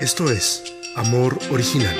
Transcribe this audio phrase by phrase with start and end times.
[0.00, 0.64] Esto es
[0.96, 1.94] Amor Original.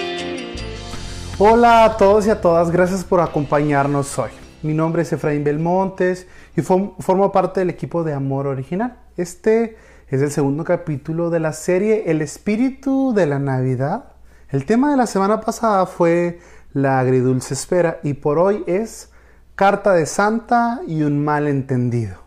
[1.39, 4.31] Hola a todos y a todas, gracias por acompañarnos hoy.
[4.63, 6.27] Mi nombre es Efraín Belmontes
[6.57, 8.97] y formo parte del equipo de Amor Original.
[9.19, 9.77] Este
[10.09, 14.15] es el segundo capítulo de la serie El espíritu de la Navidad.
[14.49, 16.41] El tema de la semana pasada fue
[16.73, 19.11] la agridulce espera y por hoy es
[19.57, 22.24] Carta de Santa y un malentendido.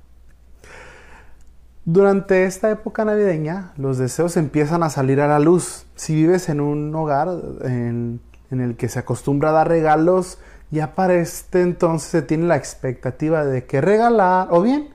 [1.89, 5.85] Durante esta época navideña, los deseos empiezan a salir a la luz.
[5.95, 7.29] Si vives en un hogar
[7.63, 8.19] en,
[8.51, 10.37] el que se acostumbra a dar regalos,
[10.69, 14.89] ya para este entonces se tiene la expectativa de que regalar o bien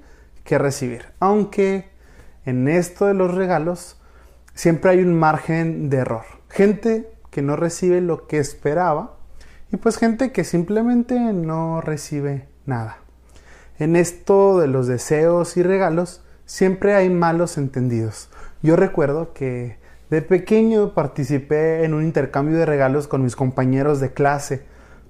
[0.45, 1.07] que recibir.
[1.19, 1.89] Aunque
[2.45, 3.97] en esto de los regalos
[4.53, 6.27] siempre hay un margen de error.
[6.51, 9.17] Gente que no recibe lo que esperaba
[9.73, 12.99] y pues gente que simplemente no recibe nada.
[13.79, 18.29] En esto de los deseos y regalos, siempre hay malos entendidos.
[18.61, 19.79] Yo recuerdo que
[20.11, 24.63] de pequeño participé en un intercambio de regalos con mis compañeros de clase.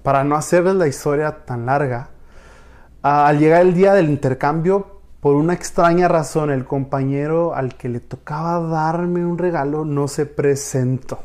[0.05, 2.11] Para no hacerles la historia tan larga,
[3.03, 7.99] al llegar el día del intercambio, por una extraña razón, el compañero al que le
[7.99, 11.19] tocaba darme un regalo no se presentó.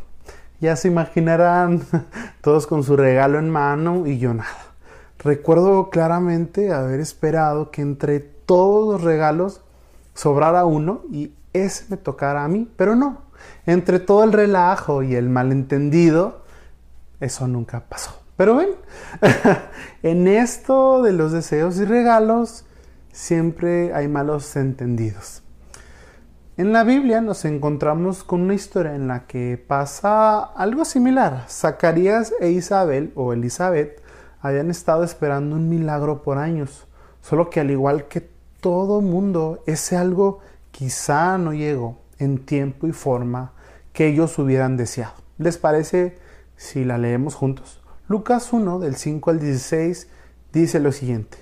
[0.59, 1.83] Ya se imaginarán,
[2.41, 4.73] todos con su regalo en mano y yo nada.
[5.19, 9.61] Recuerdo claramente haber esperado que entre todos los regalos
[10.17, 13.21] sobrara uno y ese me tocara a mí, pero no.
[13.67, 16.41] Entre todo el relajo y el malentendido,
[17.19, 18.19] eso nunca pasó.
[18.35, 18.69] Pero ven,
[20.03, 22.65] en esto de los deseos y regalos,
[23.11, 25.43] siempre hay malos entendidos.
[26.57, 31.45] En la Biblia nos encontramos con una historia en la que pasa algo similar.
[31.47, 34.01] Zacarías e Isabel o Elizabeth
[34.41, 36.87] habían estado esperando un milagro por años,
[37.21, 40.39] solo que al igual que todo mundo, ese algo
[40.71, 43.53] quizá no llegó en tiempo y forma
[43.93, 45.13] que ellos hubieran deseado.
[45.37, 46.17] ¿Les parece
[46.55, 47.81] si la leemos juntos?
[48.07, 50.07] Lucas 1, del 5 al 16,
[50.53, 51.37] dice lo siguiente.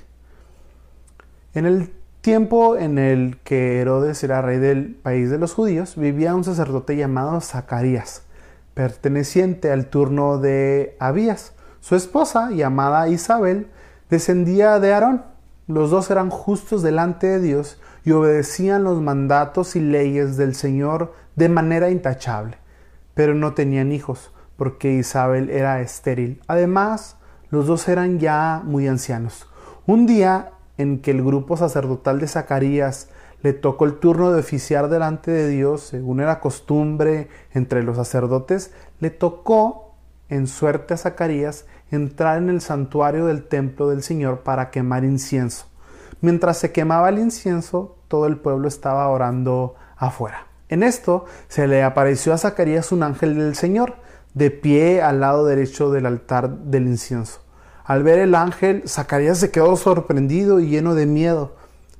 [1.53, 6.35] En el tiempo en el que Herodes era rey del país de los judíos, vivía
[6.35, 8.23] un sacerdote llamado Zacarías,
[8.73, 11.53] perteneciente al turno de Abías.
[11.81, 13.67] Su esposa, llamada Isabel,
[14.09, 15.34] descendía de Aarón
[15.67, 21.13] los dos eran justos delante de Dios y obedecían los mandatos y leyes del Señor
[21.35, 22.57] de manera intachable,
[23.13, 26.41] pero no tenían hijos, porque Isabel era estéril.
[26.47, 27.17] Además,
[27.49, 29.47] los dos eran ya muy ancianos.
[29.87, 33.09] Un día en que el grupo sacerdotal de Zacarías
[33.41, 38.73] le tocó el turno de oficiar delante de Dios, según era costumbre entre los sacerdotes,
[38.99, 39.95] le tocó
[40.29, 45.65] en suerte a Zacarías entrar en el santuario del templo del Señor para quemar incienso.
[46.21, 50.47] Mientras se quemaba el incienso, todo el pueblo estaba orando afuera.
[50.69, 53.95] En esto se le apareció a Zacarías un ángel del Señor,
[54.33, 57.41] de pie al lado derecho del altar del incienso.
[57.85, 61.55] Al ver el ángel, Zacarías se quedó sorprendido y lleno de miedo.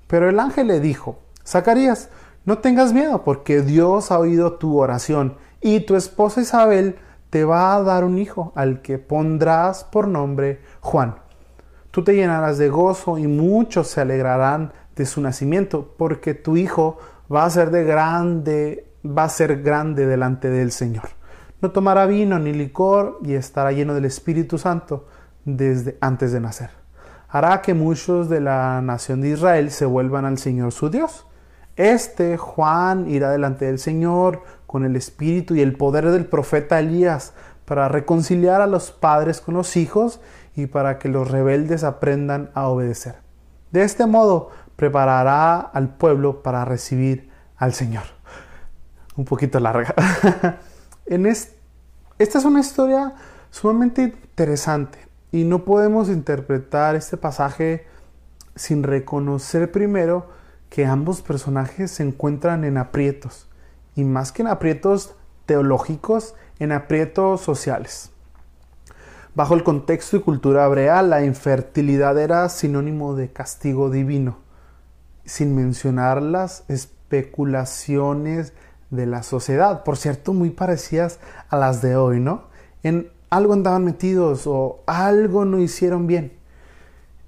[0.07, 2.09] Pero el ángel le dijo, Zacarías,
[2.44, 6.97] no tengas miedo, porque Dios ha oído tu oración, y tu esposa Isabel
[7.35, 11.16] te va a dar un hijo al que pondrás por nombre Juan.
[11.91, 16.97] Tú te llenarás de gozo y muchos se alegrarán de su nacimiento, porque tu hijo
[17.29, 21.09] va a ser de grande, va a ser grande delante del Señor.
[21.59, 25.06] No tomará vino ni licor y estará lleno del Espíritu Santo
[25.44, 26.69] desde antes de nacer.
[27.28, 31.28] Hará que muchos de la nación de Israel se vuelvan al Señor su Dios.
[31.75, 37.34] Este Juan irá delante del Señor con el espíritu y el poder del profeta Elías
[37.66, 40.22] para reconciliar a los padres con los hijos
[40.56, 43.16] y para que los rebeldes aprendan a obedecer.
[43.72, 48.03] De este modo preparará al pueblo para recibir al Señor.
[49.18, 49.94] Un poquito larga.
[51.06, 51.58] en esta
[52.18, 53.16] es una historia
[53.50, 55.00] sumamente interesante
[55.31, 57.85] y no podemos interpretar este pasaje
[58.56, 60.30] sin reconocer primero
[60.70, 63.48] que ambos personajes se encuentran en aprietos,
[63.96, 65.16] y más que en aprietos
[65.46, 68.12] teológicos, en aprietos sociales.
[69.35, 74.38] Bajo el contexto y cultura hebrea, la infertilidad era sinónimo de castigo divino,
[75.26, 78.53] sin mencionar las especulaciones
[78.91, 81.20] de la sociedad, por cierto, muy parecidas
[81.50, 82.46] a las de hoy, ¿no?
[82.84, 86.32] En algo andaban metidos o algo no hicieron bien.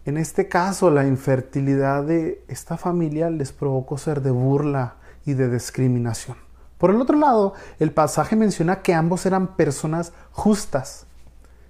[0.07, 4.95] En este caso, la infertilidad de esta familia les provocó ser de burla
[5.25, 6.37] y de discriminación.
[6.77, 11.07] Por el otro lado, el pasaje menciona que ambos eran personas justas.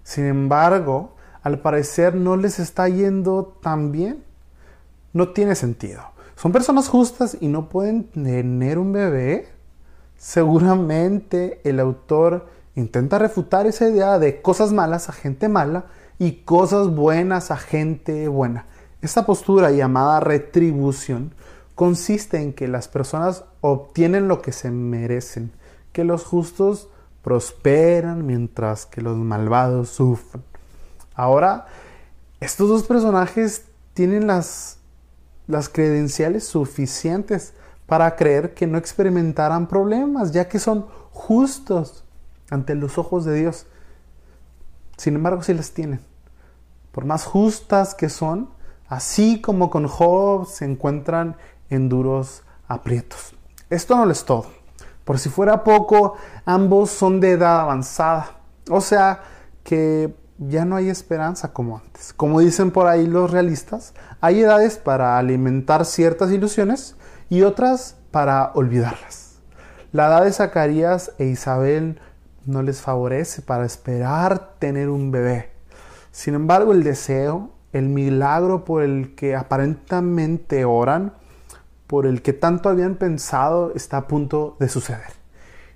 [0.03, 4.23] Sin embargo, al parecer no les está yendo tan bien.
[5.13, 6.03] No tiene sentido.
[6.35, 9.47] Son personas justas y no pueden tener un bebé.
[10.15, 12.45] Seguramente el autor
[12.75, 15.85] intenta refutar esa idea de cosas malas a gente mala
[16.19, 18.65] y cosas buenas a gente buena.
[19.01, 21.33] Esta postura llamada retribución
[21.75, 25.51] consiste en que las personas obtienen lo que se merecen,
[25.93, 26.89] que los justos
[27.21, 30.43] prosperan mientras que los malvados sufren.
[31.13, 31.67] Ahora,
[32.39, 34.77] estos dos personajes tienen las,
[35.47, 37.53] las credenciales suficientes
[37.85, 42.03] para creer que no experimentarán problemas, ya que son justos
[42.49, 43.65] ante los ojos de Dios.
[44.97, 46.01] Sin embargo, sí las tienen.
[46.91, 48.49] Por más justas que son,
[48.87, 51.37] así como con Job se encuentran
[51.69, 53.33] en duros aprietos.
[53.69, 54.47] Esto no es todo.
[55.03, 56.15] Por si fuera poco,
[56.45, 58.39] ambos son de edad avanzada.
[58.69, 59.21] O sea
[59.63, 62.13] que ya no hay esperanza como antes.
[62.13, 66.95] Como dicen por ahí los realistas, hay edades para alimentar ciertas ilusiones
[67.29, 69.39] y otras para olvidarlas.
[69.91, 71.99] La edad de Zacarías e Isabel
[72.47, 75.51] no les favorece para esperar tener un bebé.
[76.11, 81.13] Sin embargo, el deseo, el milagro por el que aparentemente oran,
[81.85, 85.13] por el que tanto habían pensado, está a punto de suceder.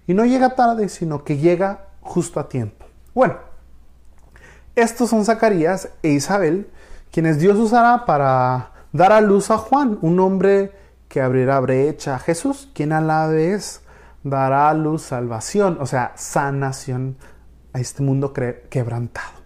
[0.08, 2.86] Y no llega tarde, sino que llega justo a tiempo.
[3.14, 3.36] Bueno,
[4.76, 6.70] estos son Zacarías e Isabel,
[7.12, 10.72] quienes Dios usará para dar a luz a Juan, un hombre
[11.08, 13.82] que abrirá brecha a Jesús, quien a la vez
[14.24, 17.18] dará a luz salvación, o sea, sanación
[17.74, 18.34] a este mundo
[18.70, 19.42] quebrantado.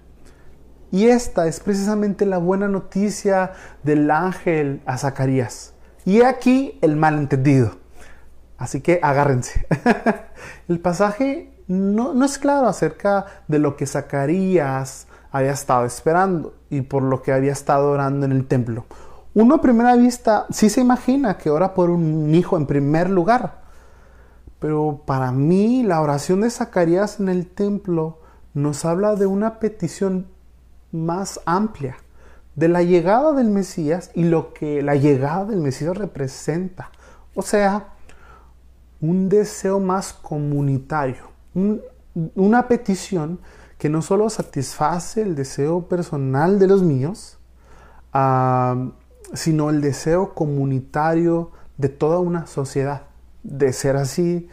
[0.92, 3.52] Y esta es precisamente la buena noticia
[3.84, 5.74] del ángel a Zacarías.
[6.06, 7.72] Y aquí el malentendido.
[8.58, 9.68] Así que agárrense.
[10.70, 16.82] el pasaje no, no, es claro acerca de lo que Zacarías había estado esperando y
[16.82, 18.86] por lo que había estado orando en el templo.
[19.34, 23.65] Uno a primera vista sí se imagina que ora por un hijo en primer lugar.
[24.66, 28.18] Pero para mí la oración de Zacarías en el templo
[28.56, 30.26] nos habla de una petición
[30.92, 31.98] más amplia,
[32.56, 36.90] de la llegada del Mesías y lo que la llegada del Mesías representa.
[37.36, 37.94] O sea,
[39.02, 41.26] un deseo más comunitario,
[42.34, 43.42] una petición
[43.78, 47.38] que no solo satisface el deseo personal de los míos,
[48.14, 48.90] ah,
[49.32, 53.04] sino el deseo comunitario de toda una sociedad.
[53.48, 54.50] De ser así,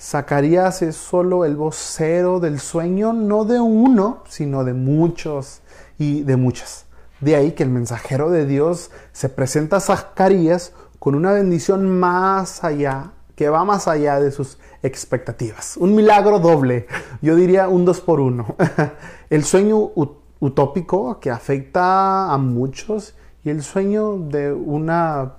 [0.00, 5.60] Zacarías es solo el vocero del sueño, no de uno, sino de muchos
[5.98, 6.86] y de muchas.
[7.20, 12.62] De ahí que el mensajero de Dios se presenta a Zacarías con una bendición más
[12.62, 15.76] allá, que va más allá de sus expectativas.
[15.76, 16.86] Un milagro doble,
[17.20, 18.54] yo diría un dos por uno.
[19.30, 19.90] El sueño
[20.38, 25.34] utópico que afecta a muchos y el sueño de una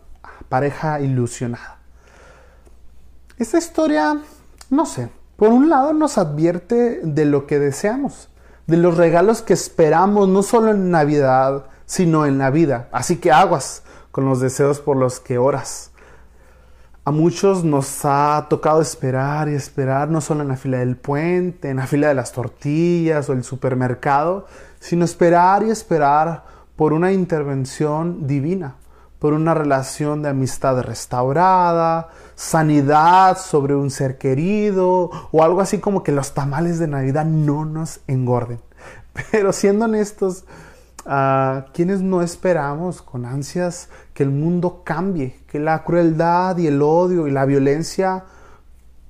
[0.49, 1.78] pareja ilusionada.
[3.39, 4.19] Esta historia,
[4.69, 5.07] no sé,
[5.37, 8.27] por un lado nos advierte de lo que deseamos,
[8.67, 12.89] de los regalos que esperamos, no solo en Navidad, sino en la vida.
[12.91, 15.91] Así que aguas con los deseos por los que oras.
[17.05, 21.69] A muchos nos ha tocado esperar y esperar, no solo en la fila del puente,
[21.69, 24.47] en la fila de las tortillas o el supermercado,
[24.81, 26.43] sino esperar y esperar
[26.75, 28.75] por una intervención divina,
[29.17, 32.09] por una relación de amistad restaurada,
[32.39, 37.65] sanidad sobre un ser querido o algo así como que los tamales de Navidad no
[37.65, 38.61] nos engorden.
[39.31, 40.45] Pero siendo honestos,
[41.05, 46.81] a quienes no esperamos con ansias que el mundo cambie, que la crueldad y el
[46.81, 48.23] odio y la violencia,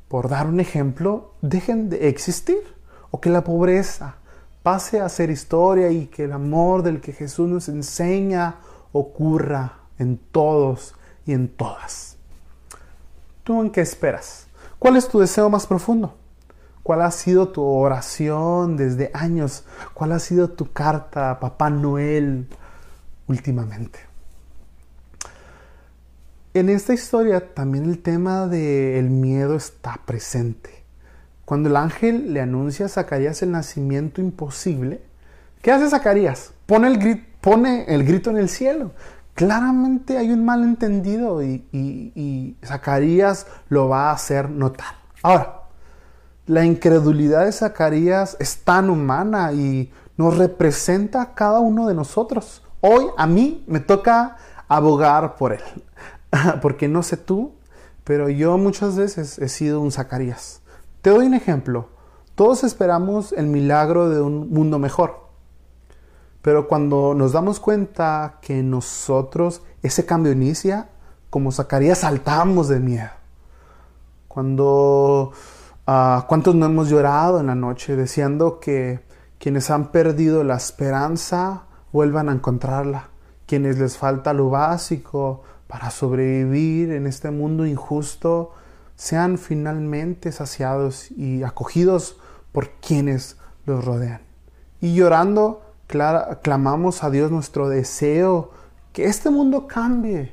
[0.08, 2.64] por dar un ejemplo, dejen de existir,
[3.12, 4.16] o que la pobreza,
[4.64, 8.56] pase a ser historia y que el amor del que Jesús nos enseña
[8.92, 10.96] ocurra en todos
[11.28, 12.09] y en todas.
[13.50, 14.46] ¿Tú en qué esperas?
[14.78, 16.16] ¿Cuál es tu deseo más profundo?
[16.84, 19.64] ¿Cuál ha sido tu oración desde años?
[19.96, 22.48] ¿Cuál ha sido tu carta a Papá Noel
[23.26, 24.02] últimamente?
[26.54, 30.84] En esta historia también el tema del miedo está presente.
[31.44, 35.02] Cuando el ángel le anuncia a Zacarías el nacimiento imposible,
[35.64, 36.52] ¿qué hace Zacarías?
[36.68, 38.92] Pone el, pone el grito en el cielo.
[39.40, 44.96] Claramente hay un malentendido y, y Zacarías lo va a hacer notar.
[45.24, 45.62] Ahora,
[46.46, 52.64] la incredulidad de Zacarías es tan humana y nos representa a cada uno de nosotros.
[52.82, 54.36] Hoy a mí me toca
[54.68, 55.64] abogar por él,
[56.62, 57.54] porque no sé tú,
[58.04, 60.60] pero yo muchas veces he sido un Zacarías.
[61.02, 61.88] Te doy un ejemplo.
[62.36, 65.29] Todos esperamos el milagro de un mundo mejor.
[66.42, 70.90] Pero cuando nos damos cuenta que nosotros ese cambio inicia,
[71.30, 73.10] como Zacarías saltamos de miedo.
[74.28, 75.32] Cuando
[75.88, 79.02] uh, cuántos no hemos llorado en la noche deseando que
[79.38, 83.10] quienes han perdido la esperanza vuelvan a encontrarla,
[83.46, 88.54] quienes les falta lo básico para sobrevivir en este mundo injusto,
[88.96, 92.18] sean finalmente saciados y acogidos
[92.52, 94.22] por quienes los rodean.
[94.82, 98.52] Y llorando, clamamos a Dios nuestro deseo
[98.94, 100.32] que este mundo cambie.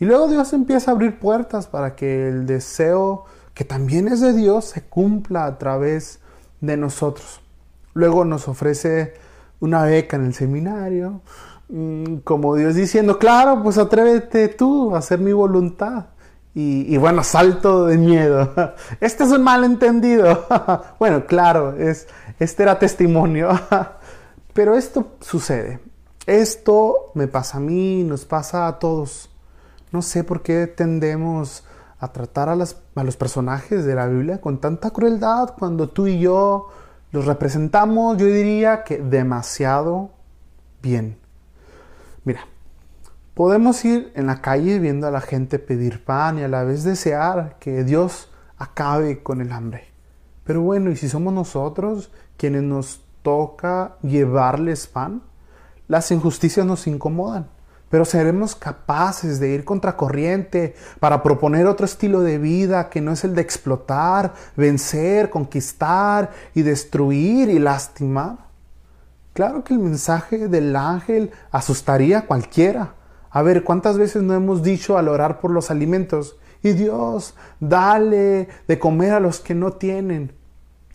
[0.00, 3.24] Y luego Dios empieza a abrir puertas para que el deseo
[3.54, 6.20] que también es de Dios se cumpla a través
[6.60, 7.40] de nosotros.
[7.94, 9.14] Luego nos ofrece
[9.60, 11.20] una beca en el seminario,
[11.68, 16.06] mm, como Dios diciendo, claro, pues atrévete tú a hacer mi voluntad.
[16.54, 18.52] Y, bueno, salto de miedo.
[19.00, 20.46] Este es un malentendido.
[20.98, 23.48] bueno, claro, es, este era testimonio.
[24.52, 25.80] Pero esto sucede.
[26.26, 29.30] Esto me pasa a mí, nos pasa a todos.
[29.90, 31.64] No sé por qué tendemos
[31.98, 36.18] a tratar a, a los personajes de la Biblia con tanta crueldad cuando tú y
[36.18, 36.68] yo
[37.12, 40.10] los representamos, yo diría que demasiado
[40.82, 41.18] bien.
[42.24, 42.46] Mira,
[43.34, 46.84] podemos ir en la calle viendo a la gente pedir pan y a la vez
[46.84, 49.88] desear que Dios acabe con el hambre.
[50.44, 55.22] Pero bueno, ¿y si somos nosotros quienes nos toca llevarles pan?
[55.88, 57.48] Las injusticias nos incomodan
[57.92, 63.22] pero seremos capaces de ir contracorriente para proponer otro estilo de vida que no es
[63.22, 68.38] el de explotar, vencer, conquistar y destruir y lastimar.
[69.34, 72.94] Claro que el mensaje del ángel asustaría a cualquiera.
[73.28, 76.38] A ver, ¿cuántas veces no hemos dicho al orar por los alimentos?
[76.62, 80.32] Y Dios, dale de comer a los que no tienen.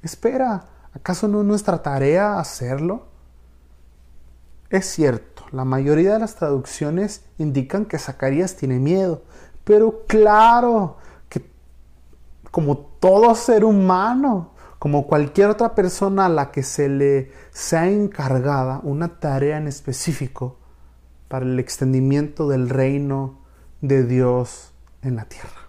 [0.01, 0.65] Espera,
[0.97, 3.05] ¿acaso no es nuestra tarea hacerlo?
[4.69, 9.23] Es cierto, la mayoría de las traducciones indican que Zacarías tiene miedo,
[9.63, 10.97] pero claro
[11.29, 11.49] que
[12.51, 18.81] como todo ser humano, como cualquier otra persona a la que se le sea encargada
[18.83, 20.57] una tarea en específico
[21.27, 23.39] para el extendimiento del reino
[23.81, 25.66] de Dios en la tierra.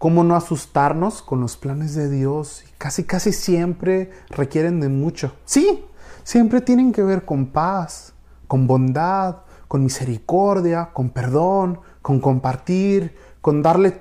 [0.00, 2.64] ¿Cómo no asustarnos con los planes de Dios?
[2.78, 5.34] Casi, casi siempre requieren de mucho.
[5.44, 5.84] Sí,
[6.24, 8.14] siempre tienen que ver con paz,
[8.48, 14.00] con bondad, con misericordia, con perdón, con compartir, con darle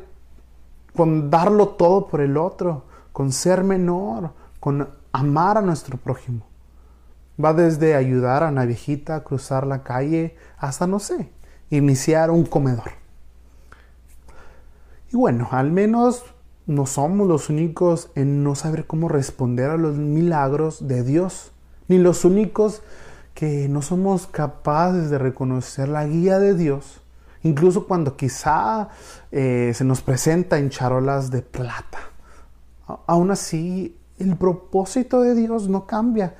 [0.95, 6.45] con darlo todo por el otro, con ser menor, con amar a nuestro prójimo.
[7.43, 11.29] Va desde ayudar a una viejita a cruzar la calle hasta, no sé,
[11.69, 12.99] iniciar un comedor.
[15.11, 16.23] Y bueno, al menos
[16.67, 21.51] no somos los únicos en no saber cómo responder a los milagros de Dios
[21.89, 22.83] ni los únicos
[23.33, 27.01] que no somos capaces de reconocer la guía de Dios,
[27.41, 28.89] incluso cuando quizá
[29.31, 31.99] eh, se nos presenta en charolas de plata.
[33.07, 36.35] Aún así, el propósito de Dios no cambia.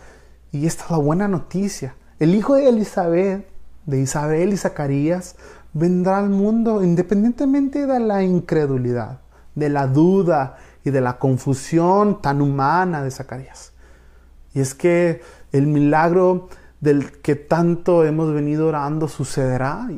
[0.52, 1.96] Y esta es la buena noticia.
[2.20, 3.48] El hijo de Elizabeth,
[3.86, 5.36] de Isabel y Zacarías,
[5.74, 9.20] vendrá al mundo independientemente de la incredulidad,
[9.56, 13.74] de la duda y de la confusión tan humana de Zacarías.
[14.54, 15.22] Y es que
[15.52, 16.50] el milagro
[16.80, 19.90] del que tanto hemos venido orando sucederá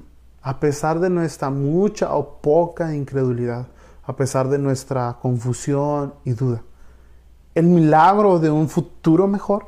[0.42, 3.68] a pesar de nuestra mucha o poca incredulidad,
[4.04, 6.64] a pesar de nuestra confusión y duda.
[7.54, 9.68] El milagro de un futuro mejor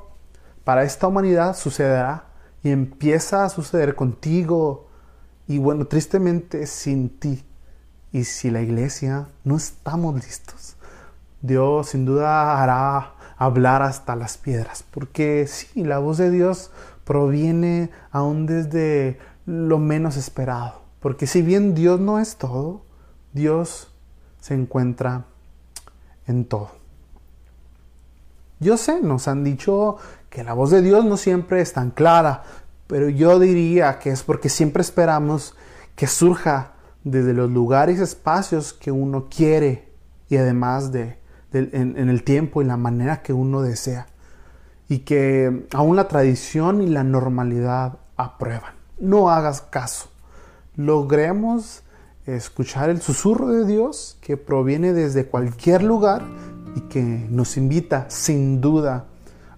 [0.63, 2.25] para esta humanidad sucederá
[2.63, 4.87] y empieza a suceder contigo
[5.47, 7.43] y bueno, tristemente sin ti.
[8.11, 10.75] Y si la iglesia no estamos listos,
[11.41, 16.71] Dios sin duda hará hablar hasta las piedras, porque sí, la voz de Dios
[17.03, 22.85] proviene aún desde lo menos esperado, porque si bien Dios no es todo,
[23.33, 23.91] Dios
[24.39, 25.25] se encuentra
[26.27, 26.71] en todo.
[28.59, 29.97] Yo sé, nos han dicho
[30.29, 32.43] que la voz de Dios no siempre es tan clara,
[32.93, 35.55] pero yo diría que es porque siempre esperamos
[35.95, 36.73] que surja
[37.03, 39.91] desde los lugares y espacios que uno quiere
[40.29, 41.17] y además de
[41.53, 44.05] en, el tiempo y la manera que uno desea.
[44.89, 48.75] Y que aún la tradición y la normalidad aprueban.
[48.99, 50.09] No hagas caso.
[50.75, 51.81] Logremos
[52.27, 56.21] escuchar el susurro de Dios que proviene desde cualquier lugar
[56.75, 59.07] y que nos invita sin duda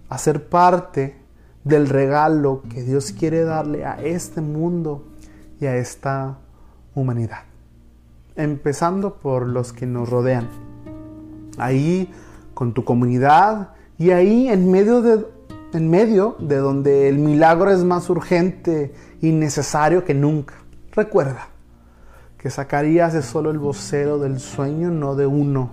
[0.07, 1.24] a ser parte
[1.65, 5.03] del regalo que Dios quiere darle a este mundo
[5.59, 6.37] y a esta
[6.93, 7.39] humanidad.
[8.35, 10.47] Empezando por los que nos rodean
[11.57, 12.13] ahí
[12.53, 15.25] con tu comunidad y ahí en medio de,
[15.73, 20.53] en medio de donde el milagro es más urgente y necesario que nunca.
[20.91, 21.47] Recuerda
[22.37, 25.71] que Zacarías es solo el vocero del sueño, no de uno,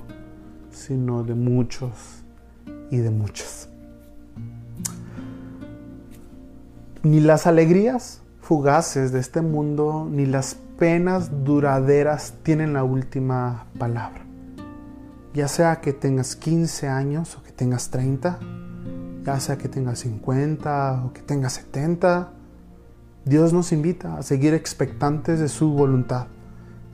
[0.70, 2.24] sino de muchos
[2.90, 3.61] y de muchas.
[7.04, 14.22] Ni las alegrías fugaces de este mundo, ni las penas duraderas tienen la última palabra.
[15.34, 18.38] Ya sea que tengas 15 años o que tengas 30,
[19.24, 22.30] ya sea que tengas 50 o que tengas 70,
[23.24, 26.28] Dios nos invita a seguir expectantes de su voluntad,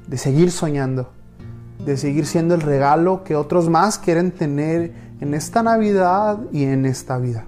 [0.06, 1.10] de seguir soñando,
[1.84, 6.86] de seguir siendo el regalo que otros más quieren tener en esta Navidad y en
[6.86, 7.44] esta vida.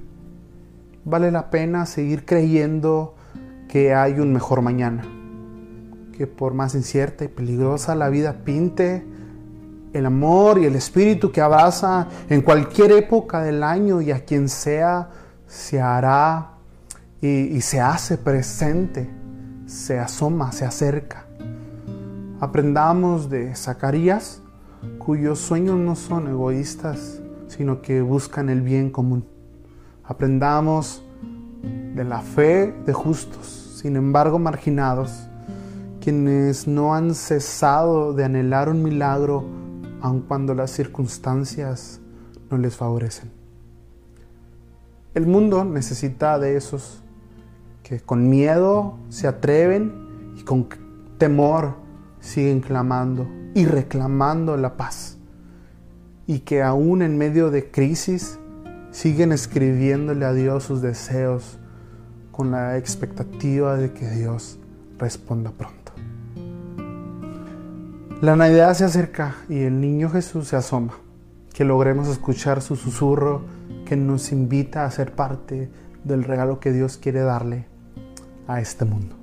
[1.05, 3.15] Vale la pena seguir creyendo
[3.69, 5.03] que hay un mejor mañana,
[6.13, 9.05] que por más incierta y peligrosa la vida pinte,
[9.93, 14.49] el amor y el espíritu que abraza en cualquier época del año y a quien
[14.49, 15.11] sea
[15.47, 16.53] se hará
[17.21, 19.11] y, se hace presente,
[19.67, 21.27] se asoma, se acerca.
[22.41, 24.43] Aprendamos de Zacarías,
[24.99, 29.30] cuyos sueños no son egoístas, sino que buscan el bien común.
[30.11, 31.05] Aprendamos
[31.95, 33.47] de la fe de justos,
[33.81, 35.29] sin embargo marginados,
[36.01, 39.45] quienes no han cesado de anhelar un milagro
[40.01, 42.01] aun cuando las circunstancias
[42.51, 43.31] no les favorecen.
[45.15, 47.05] El mundo necesita de esos
[47.85, 50.67] que con miedo se atreven y con
[51.19, 51.77] temor
[52.19, 55.19] siguen clamando y reclamando la paz.
[56.27, 58.40] Y que aún en medio de crisis
[58.91, 61.59] siguen escribiéndole a Dios sus deseos
[62.31, 64.59] con la expectativa de que Dios
[64.99, 65.93] responda pronto.
[68.21, 70.95] La Navidad se acerca y el niño Jesús se asoma.
[71.55, 73.43] Que logremos escuchar su susurro
[73.87, 75.71] que nos invita a ser parte
[76.05, 77.67] del regalo que Dios quiere darle
[78.47, 79.20] a este mundo.